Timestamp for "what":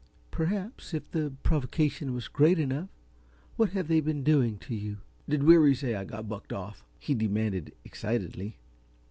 3.55-3.73